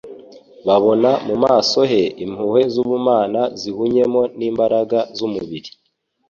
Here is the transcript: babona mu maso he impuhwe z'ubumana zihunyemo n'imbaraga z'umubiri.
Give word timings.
babona 0.67 1.09
mu 1.27 1.35
maso 1.43 1.79
he 1.91 2.03
impuhwe 2.23 2.61
z'ubumana 2.73 3.41
zihunyemo 3.59 4.21
n'imbaraga 4.37 4.99
z'umubiri. 5.17 5.69